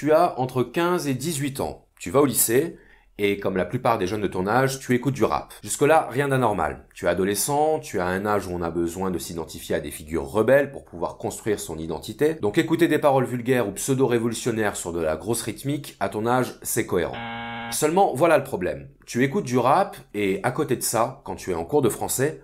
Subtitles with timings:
[0.00, 1.84] Tu as entre 15 et 18 ans.
[1.98, 2.78] Tu vas au lycée
[3.18, 5.52] et comme la plupart des jeunes de ton âge, tu écoutes du rap.
[5.62, 6.86] Jusque-là, rien d'anormal.
[6.94, 9.90] Tu es adolescent, tu as un âge où on a besoin de s'identifier à des
[9.90, 12.32] figures rebelles pour pouvoir construire son identité.
[12.32, 16.58] Donc écouter des paroles vulgaires ou pseudo-révolutionnaires sur de la grosse rythmique, à ton âge,
[16.62, 17.18] c'est cohérent.
[17.70, 18.88] Seulement, voilà le problème.
[19.04, 21.90] Tu écoutes du rap et à côté de ça, quand tu es en cours de
[21.90, 22.40] français,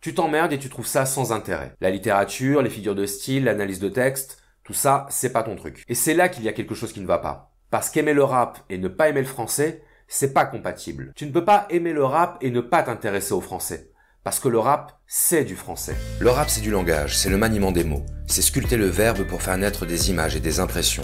[0.00, 1.74] tu t'emmerdes et tu trouves ça sans intérêt.
[1.80, 4.39] La littérature, les figures de style, l'analyse de texte,
[4.70, 5.82] tout ça, c'est pas ton truc.
[5.88, 7.50] Et c'est là qu'il y a quelque chose qui ne va pas.
[7.72, 11.10] Parce qu'aimer le rap et ne pas aimer le français, c'est pas compatible.
[11.16, 13.90] Tu ne peux pas aimer le rap et ne pas t'intéresser au français.
[14.22, 15.96] Parce que le rap, c'est du français.
[16.20, 18.06] Le rap, c'est du langage, c'est le maniement des mots.
[18.28, 21.02] C'est sculpter le verbe pour faire naître des images et des impressions.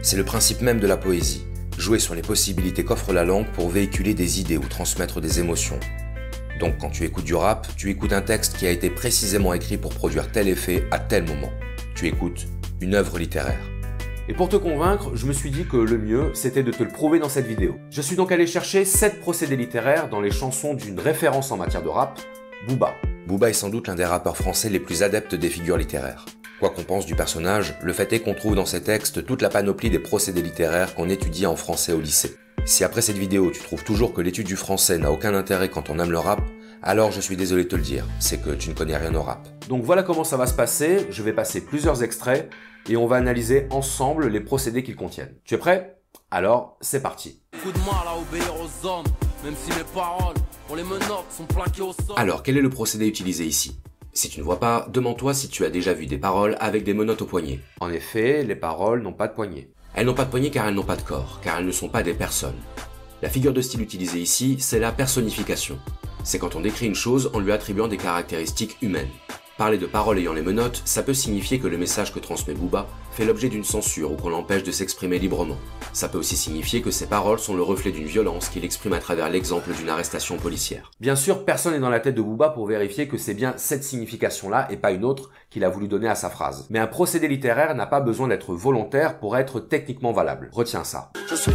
[0.00, 1.44] C'est le principe même de la poésie.
[1.76, 5.80] Jouer sur les possibilités qu'offre la langue pour véhiculer des idées ou transmettre des émotions.
[6.60, 9.76] Donc quand tu écoutes du rap, tu écoutes un texte qui a été précisément écrit
[9.76, 11.50] pour produire tel effet à tel moment.
[11.96, 12.46] Tu écoutes
[12.80, 13.60] une œuvre littéraire.
[14.28, 16.90] Et pour te convaincre, je me suis dit que le mieux, c'était de te le
[16.90, 17.76] prouver dans cette vidéo.
[17.90, 21.82] Je suis donc allé chercher 7 procédés littéraires dans les chansons d'une référence en matière
[21.82, 22.20] de rap,
[22.66, 22.94] Booba.
[23.26, 26.26] Booba est sans doute l'un des rappeurs français les plus adeptes des figures littéraires.
[26.60, 29.48] Quoi qu'on pense du personnage, le fait est qu'on trouve dans ses textes toute la
[29.48, 32.36] panoplie des procédés littéraires qu'on étudie en français au lycée.
[32.64, 35.88] Si après cette vidéo tu trouves toujours que l'étude du français n'a aucun intérêt quand
[35.88, 36.42] on aime le rap,
[36.82, 39.22] alors je suis désolé de te le dire, c'est que tu ne connais rien au
[39.22, 39.48] rap.
[39.68, 42.50] Donc voilà comment ça va se passer, je vais passer plusieurs extraits
[42.88, 45.34] et on va analyser ensemble les procédés qu'ils contiennent.
[45.44, 45.98] Tu es prêt?
[46.30, 47.42] Alors, c'est parti.
[52.16, 53.80] Alors, quel est le procédé utilisé ici?
[54.12, 56.94] Si tu ne vois pas, demande-toi si tu as déjà vu des paroles avec des
[56.94, 57.60] menottes au poignet.
[57.80, 59.70] En effet, les paroles n'ont pas de poignet.
[59.94, 61.88] Elles n'ont pas de poignet car elles n'ont pas de corps, car elles ne sont
[61.88, 62.58] pas des personnes.
[63.22, 65.78] La figure de style utilisée ici, c'est la personnification.
[66.24, 69.08] C'est quand on décrit une chose en lui attribuant des caractéristiques humaines.
[69.58, 72.86] Parler de paroles ayant les menottes, ça peut signifier que le message que transmet Booba
[73.10, 75.56] fait l'objet d'une censure ou qu'on l'empêche de s'exprimer librement.
[75.92, 79.00] Ça peut aussi signifier que ses paroles sont le reflet d'une violence qu'il exprime à
[79.00, 80.92] travers l'exemple d'une arrestation policière.
[81.00, 83.82] Bien sûr, personne n'est dans la tête de Booba pour vérifier que c'est bien cette
[83.82, 86.68] signification-là et pas une autre qu'il a voulu donner à sa phrase.
[86.70, 90.50] Mais un procédé littéraire n'a pas besoin d'être volontaire pour être techniquement valable.
[90.52, 91.10] Retiens ça.
[91.28, 91.50] Je suis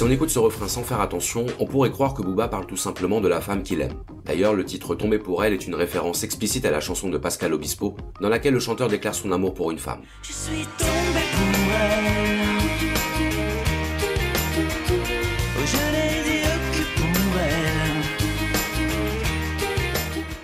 [0.00, 2.78] Si on écoute ce refrain sans faire attention, on pourrait croire que Booba parle tout
[2.78, 3.92] simplement de la femme qu'il aime.
[4.24, 7.52] D'ailleurs, le titre Tombé pour elle est une référence explicite à la chanson de Pascal
[7.52, 10.00] Obispo, dans laquelle le chanteur déclare son amour pour une femme.
[10.22, 12.00] Je suis tombé pour elle.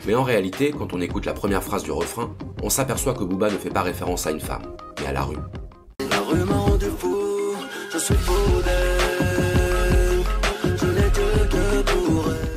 [0.06, 2.30] Mais en réalité, quand on écoute la première phrase du refrain,
[2.62, 5.38] on s'aperçoit que Booba ne fait pas référence à une femme, mais à la rue.
[6.10, 6.44] La rue
[6.98, 7.16] fou,
[7.90, 8.14] je suis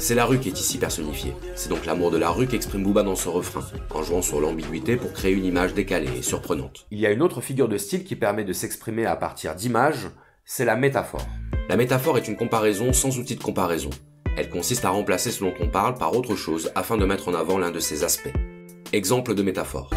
[0.09, 1.35] C'est la rue qui est ici personnifiée.
[1.53, 3.61] C'est donc l'amour de la rue qu'exprime Booba dans ce refrain,
[3.91, 6.87] en jouant sur l'ambiguïté pour créer une image décalée et surprenante.
[6.89, 10.09] Il y a une autre figure de style qui permet de s'exprimer à partir d'images,
[10.45, 11.27] c'est la métaphore.
[11.69, 13.91] La métaphore est une comparaison sans outil de comparaison.
[14.35, 17.35] Elle consiste à remplacer ce dont on parle par autre chose afin de mettre en
[17.35, 18.33] avant l'un de ses aspects.
[18.91, 19.91] Exemple de métaphore.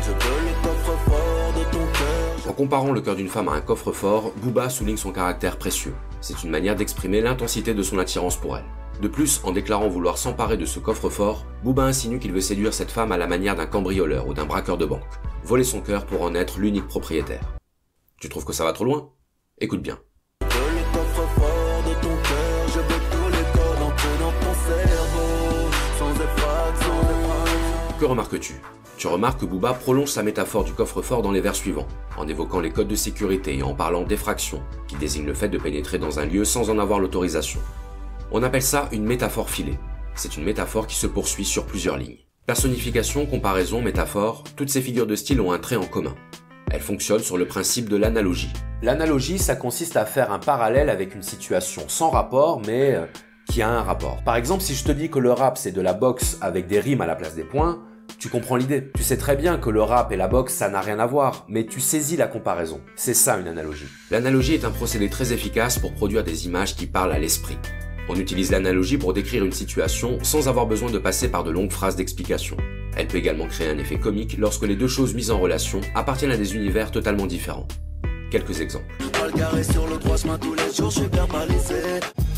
[2.47, 5.95] En comparant le cœur d'une femme à un coffre-fort, Booba souligne son caractère précieux.
[6.21, 8.82] C'est une manière d'exprimer l'intensité de son attirance pour elle.
[9.01, 12.91] De plus, en déclarant vouloir s'emparer de ce coffre-fort, Booba insinue qu'il veut séduire cette
[12.91, 15.03] femme à la manière d'un cambrioleur ou d'un braqueur de banque,
[15.45, 17.43] voler son cœur pour en être l'unique propriétaire.
[18.21, 19.11] Tu trouves que ça va trop loin?
[19.59, 19.99] Écoute bien.
[27.99, 28.55] Que remarques-tu?
[28.99, 32.61] Tu remarques que Booba prolonge sa métaphore du coffre-fort dans les vers suivants, en évoquant
[32.61, 36.21] les codes de sécurité et en parlant d'effraction, qui désigne le fait de pénétrer dans
[36.21, 37.59] un lieu sans en avoir l'autorisation.
[38.35, 39.79] On appelle ça une métaphore filée.
[40.15, 42.17] C'est une métaphore qui se poursuit sur plusieurs lignes.
[42.47, 46.15] Personnification, comparaison, métaphore, toutes ces figures de style ont un trait en commun.
[46.71, 48.51] Elles fonctionnent sur le principe de l'analogie.
[48.81, 53.05] L'analogie, ça consiste à faire un parallèle avec une situation sans rapport, mais euh,
[53.51, 54.25] qui a un rapport.
[54.25, 56.81] Par exemple, si je te dis que le rap c'est de la boxe avec des
[56.81, 57.83] rimes à la place des points,
[58.19, 58.91] tu comprends l'idée.
[58.97, 61.45] Tu sais très bien que le rap et la boxe, ça n'a rien à voir,
[61.49, 62.81] mais tu saisis la comparaison.
[62.97, 63.89] C'est ça une analogie.
[64.11, 67.59] L'analogie est un procédé très efficace pour produire des images qui parlent à l'esprit.
[68.09, 71.71] On utilise l'analogie pour décrire une situation sans avoir besoin de passer par de longues
[71.71, 72.57] phrases d'explication.
[72.97, 76.33] Elle peut également créer un effet comique lorsque les deux choses mises en relation appartiennent
[76.33, 77.67] à des univers totalement différents.
[78.31, 78.87] Quelques exemples.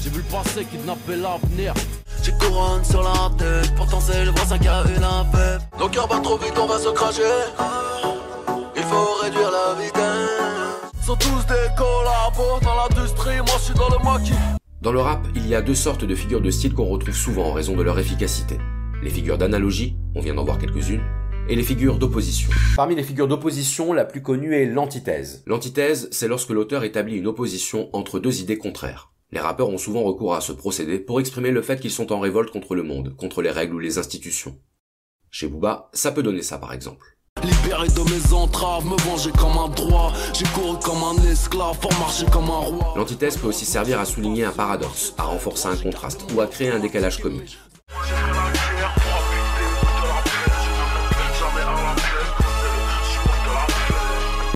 [0.03, 1.73] J'ai vu le passé kidnapper l'avenir.
[2.23, 6.23] J'ai couronne sur la tête, pourtant c'est le voisin qui a une Nos cœurs battent
[6.23, 7.23] trop vite, on va se cracher.
[8.77, 11.07] Il faut réduire la vitesse.
[11.07, 14.35] Sont tous des collabos dans l'industrie, moi je suis dans le maquis.
[14.85, 17.47] Dans le rap, il y a deux sortes de figures de style qu'on retrouve souvent
[17.47, 18.59] en raison de leur efficacité.
[19.03, 21.01] Les figures d'analogie, on vient d'en voir quelques-unes,
[21.49, 22.51] et les figures d'opposition.
[22.77, 25.43] Parmi les figures d'opposition, la plus connue est l'antithèse.
[25.47, 29.11] L'antithèse, c'est lorsque l'auteur établit une opposition entre deux idées contraires.
[29.33, 32.21] Les rappeurs ont souvent recours à ce procédé pour exprimer le fait qu'ils sont en
[32.21, 34.59] révolte contre le monde, contre les règles ou les institutions.
[35.31, 37.14] Chez Booba, ça peut donner ça par exemple.
[42.97, 46.71] L'antithèse peut aussi servir à souligner un paradoxe, à renforcer un contraste ou à créer
[46.71, 47.59] un décalage comique.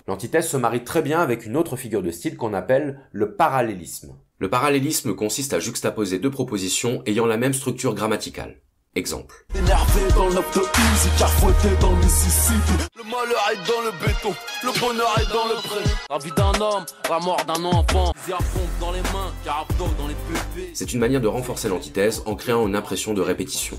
[0.07, 4.15] L'antithèse se marie très bien avec une autre figure de style qu'on appelle le parallélisme.
[4.39, 8.55] Le parallélisme consiste à juxtaposer deux propositions ayant la même structure grammaticale.
[8.95, 9.35] Exemple.
[9.53, 12.73] Énervé dans le Easy, car fouetté dans le Mississippi.
[12.97, 14.33] Le malheur est dans le béton,
[14.63, 15.83] le bonheur est dans le pré.
[16.09, 18.11] La vie d'un homme, la mort d'un enfant.
[18.13, 20.71] pompe dans les mains, carabdo dans les pépés.
[20.73, 23.77] C'est une manière de renforcer l'antithèse en créant une impression de répétition.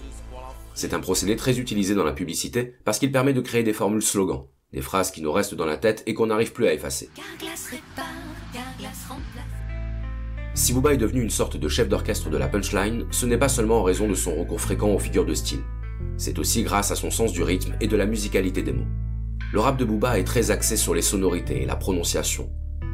[0.75, 4.03] C'est un procédé très utilisé dans la publicité parce qu'il permet de créer des formules
[4.03, 7.11] slogans, des phrases qui nous restent dans la tête et qu'on n'arrive plus à effacer.
[10.55, 13.49] Si Booba est devenu une sorte de chef d'orchestre de la punchline, ce n'est pas
[13.49, 15.61] seulement en raison de son recours fréquent aux figures de style.
[16.17, 18.88] C'est aussi grâce à son sens du rythme et de la musicalité des mots.
[19.52, 22.50] Le rap de Booba est très axé sur les sonorités et la prononciation.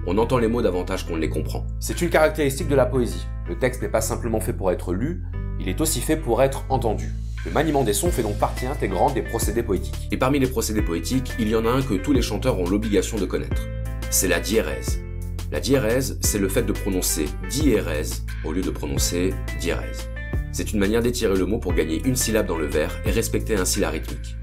[0.06, 1.66] On entend les mots davantage qu'on ne les comprend.
[1.80, 3.26] C'est une caractéristique de la poésie.
[3.48, 5.24] Le texte n'est pas simplement fait pour être lu,
[5.58, 7.10] il est aussi fait pour être entendu.
[7.46, 10.08] Le maniement des sons fait donc partie intégrante des procédés poétiques.
[10.12, 12.68] Et parmi les procédés poétiques, il y en a un que tous les chanteurs ont
[12.68, 13.62] l'obligation de connaître.
[14.10, 15.05] C'est la diérèse.
[15.52, 20.08] La diérèse, c'est le fait de prononcer diérèse au lieu de prononcer diérèse.
[20.50, 23.54] C'est une manière d'étirer le mot pour gagner une syllabe dans le vers et respecter
[23.54, 24.36] ainsi la rythmique.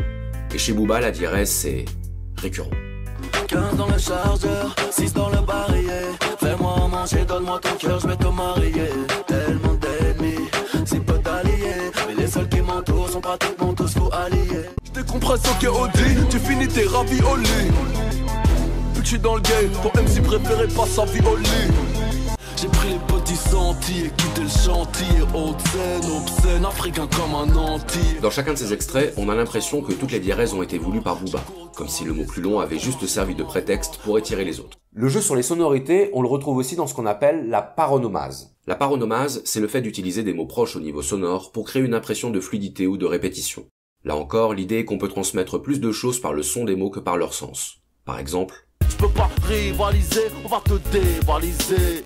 [0.54, 1.84] Et chez Booba, la diérèse, c'est
[2.38, 2.70] récurrent.
[3.48, 6.06] 15 dans le chargeur, 6 dans le barillet.
[6.40, 8.90] Fais-moi manger, donne-moi ton cœur, je vais te marier.
[9.28, 10.48] Tellement d'ennemis,
[10.86, 11.92] si peu d'alliés.
[12.08, 14.70] Mais les seuls qui m'entourent sont pratiquement tous faux alliés.
[14.86, 17.72] Je décompresse au KOD, tu finis tes raviolis
[19.04, 21.48] je suis dans le game, ton MC préféré passe sa vie au lit.
[22.56, 28.00] J'ai pris les petits sentiers, quitté le chantier, haute scène, obscène, africain comme un anti.
[28.22, 31.02] Dans chacun de ces extraits, on a l'impression que toutes les diarèses ont été voulues
[31.02, 31.44] par Booba,
[31.76, 34.78] comme si le mot plus long avait juste servi de prétexte pour étirer les autres.
[34.94, 38.56] Le jeu sur les sonorités, on le retrouve aussi dans ce qu'on appelle la paronomase.
[38.68, 41.96] La paronomase, c'est le fait d'utiliser des mots proches au niveau sonore pour créer une
[41.96, 43.66] impression de fluidité ou de répétition.
[44.06, 46.90] Là encore, l'idée est qu'on peut transmettre plus de choses par le son des mots
[46.90, 47.84] que par leur sens.
[48.06, 48.68] Par exemple,
[48.98, 52.04] peux pas rivaliser, on va te dévaliser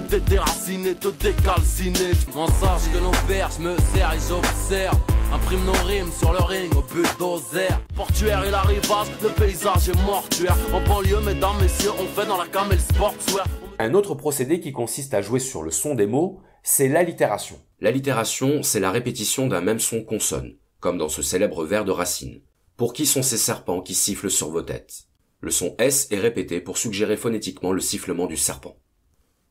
[0.00, 2.12] te déraciner, te décalciner.
[2.24, 4.98] Tu m'en sache que nos pères, je me sers et j'observe.
[5.32, 7.68] Imprime nos rimes sur le ring au bulldozer.
[7.94, 10.56] Portuaire et la rivage, le paysage est mortuaire.
[10.72, 13.46] En banlieue, mesdames, messieurs, on fait dans la camel sportswear.
[13.78, 17.58] Un autre procédé qui consiste à jouer sur le son des mots, c'est l'allitération.
[17.80, 22.40] L'allitération, c'est la répétition d'un même son consonne, comme dans ce célèbre vers de Racine.
[22.76, 25.08] Pour qui sont ces serpents qui sifflent sur vos têtes?
[25.42, 28.76] Le son S est répété pour suggérer phonétiquement le sifflement du serpent.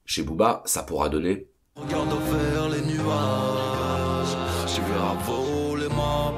[0.06, 2.14] Chez Booba, ça pourra donner Regarde
[2.72, 4.38] les nuages,
[5.28, 6.34] voler ma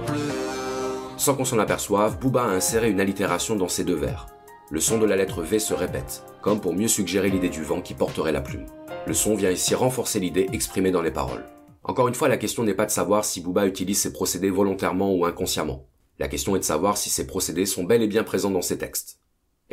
[1.18, 4.26] Sans qu'on s'en aperçoive, Booba a inséré une allitération dans ces deux vers.
[4.72, 7.82] Le son de la lettre V se répète, comme pour mieux suggérer l'idée du vent
[7.82, 8.66] qui porterait la plume.
[9.06, 11.46] Le son vient ici renforcer l'idée exprimée dans les paroles.
[11.84, 15.14] Encore une fois, la question n'est pas de savoir si Booba utilise ces procédés volontairement
[15.14, 15.86] ou inconsciemment.
[16.18, 18.80] La question est de savoir si ces procédés sont bel et bien présents dans ses
[18.80, 19.20] textes.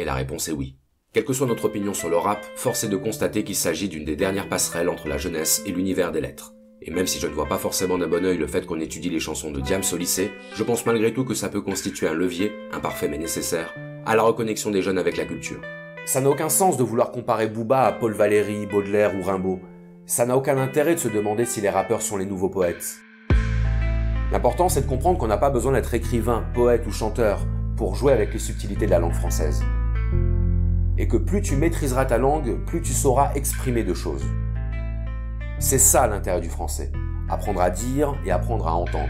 [0.01, 0.79] Et la réponse est oui.
[1.13, 4.07] Quelle que soit notre opinion sur le rap, force est de constater qu'il s'agit d'une
[4.07, 6.55] des dernières passerelles entre la jeunesse et l'univers des lettres.
[6.81, 9.11] Et même si je ne vois pas forcément d'un bon oeil le fait qu'on étudie
[9.11, 12.15] les chansons de Diams au lycée, je pense malgré tout que ça peut constituer un
[12.15, 13.75] levier, imparfait mais nécessaire,
[14.07, 15.61] à la reconnexion des jeunes avec la culture.
[16.07, 19.61] Ça n'a aucun sens de vouloir comparer Booba à Paul Valéry, Baudelaire ou Rimbaud.
[20.07, 22.97] Ça n'a aucun intérêt de se demander si les rappeurs sont les nouveaux poètes.
[24.33, 28.15] L'important c'est de comprendre qu'on n'a pas besoin d'être écrivain, poète ou chanteur pour jouer
[28.15, 29.63] avec les subtilités de la langue française
[31.01, 34.23] et que plus tu maîtriseras ta langue, plus tu sauras exprimer de choses.
[35.59, 36.93] C'est ça l'intérêt du français,
[37.31, 39.09] apprendre à dire et apprendre à entendre.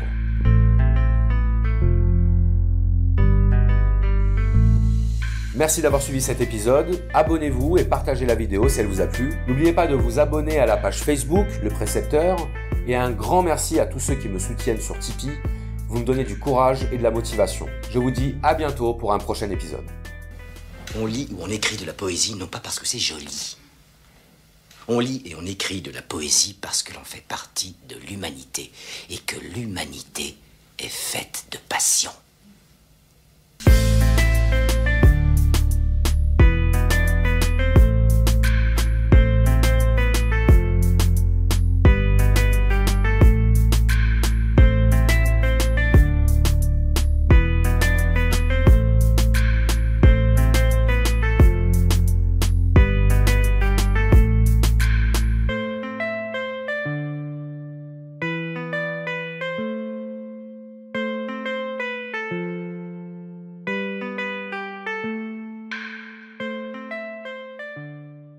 [5.56, 9.35] Merci d'avoir suivi cet épisode, abonnez-vous et partagez la vidéo si elle vous a plu.
[9.49, 12.38] N'oubliez pas de vous abonner à la page Facebook, le précepteur,
[12.87, 15.32] et un grand merci à tous ceux qui me soutiennent sur Tipeee.
[15.88, 17.66] Vous me donnez du courage et de la motivation.
[17.90, 19.85] Je vous dis à bientôt pour un prochain épisode.
[20.97, 23.56] On lit ou on écrit de la poésie non pas parce que c'est joli.
[24.88, 28.73] On lit et on écrit de la poésie parce que l'on fait partie de l'humanité
[29.09, 30.37] et que l'humanité
[30.78, 32.11] est faite de passion.